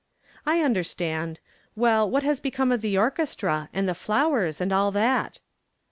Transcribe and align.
"I 0.47 0.61
understand. 0.63 1.39
Well, 1.75 2.09
what 2.09 2.23
has 2.23 2.39
become 2.39 2.71
of 2.71 2.81
the 2.81 2.97
orchestra, 2.97 3.69
and 3.71 3.87
the 3.87 3.93
flowers, 3.93 4.59
and 4.59 4.73
all 4.73 4.89
that?" 4.93 5.41